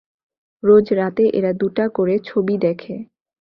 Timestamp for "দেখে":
2.57-2.95